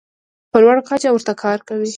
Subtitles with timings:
[0.51, 1.87] په لوړه کچه ورته کار کوي.